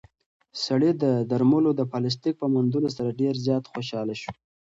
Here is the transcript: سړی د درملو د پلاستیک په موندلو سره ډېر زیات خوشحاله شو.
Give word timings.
سړی 0.65 0.91
د 1.03 1.03
درملو 1.29 1.71
د 1.75 1.81
پلاستیک 1.91 2.35
په 2.39 2.47
موندلو 2.53 2.89
سره 2.97 3.17
ډېر 3.21 3.33
زیات 3.45 3.63
خوشحاله 3.73 4.15
شو. 4.21 4.31